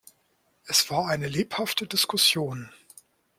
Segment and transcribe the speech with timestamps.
[0.65, 2.71] Es war eine lebhafte Diskussion.